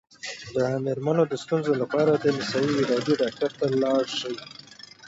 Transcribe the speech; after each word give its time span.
د 0.53 0.55
میرمنو 0.85 1.23
د 1.27 1.33
ستونزو 1.43 1.71
لپاره 1.81 2.11
د 2.15 2.25
نسایي 2.37 2.71
ولادي 2.79 3.13
ډاکټر 3.21 3.51
ته 3.59 3.65
لاړ 3.83 4.03
شئ 4.19 4.35